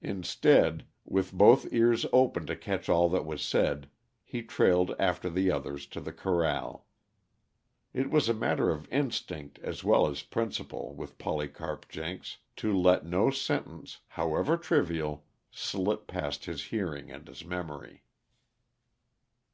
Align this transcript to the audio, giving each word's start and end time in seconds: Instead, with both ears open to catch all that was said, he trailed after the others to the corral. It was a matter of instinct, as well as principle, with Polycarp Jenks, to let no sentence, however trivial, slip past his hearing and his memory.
Instead, 0.00 0.86
with 1.04 1.34
both 1.34 1.70
ears 1.70 2.06
open 2.10 2.46
to 2.46 2.56
catch 2.56 2.88
all 2.88 3.10
that 3.10 3.26
was 3.26 3.42
said, 3.42 3.90
he 4.24 4.40
trailed 4.42 4.94
after 4.98 5.28
the 5.28 5.50
others 5.50 5.86
to 5.86 6.00
the 6.00 6.14
corral. 6.14 6.86
It 7.92 8.10
was 8.10 8.26
a 8.26 8.32
matter 8.32 8.70
of 8.70 8.88
instinct, 8.90 9.58
as 9.58 9.84
well 9.84 10.06
as 10.06 10.22
principle, 10.22 10.94
with 10.94 11.18
Polycarp 11.18 11.90
Jenks, 11.90 12.38
to 12.56 12.72
let 12.74 13.04
no 13.04 13.28
sentence, 13.30 13.98
however 14.08 14.56
trivial, 14.56 15.26
slip 15.50 16.06
past 16.06 16.46
his 16.46 16.64
hearing 16.68 17.10
and 17.12 17.28
his 17.28 17.44
memory. 17.44 18.02